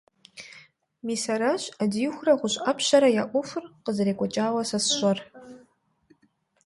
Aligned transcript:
Мис 1.05 1.23
аращ 1.33 1.61
Ӏэдиихурэ 1.77 2.33
ГъущӀ 2.39 2.59
Ӏэпщэрэ 2.63 3.09
я 3.21 3.23
Ӏуэхур 3.29 3.65
къызэрекӀуэкӀауэ 3.83 4.61
сэ 4.69 4.79
сщӀэр. 4.83 5.19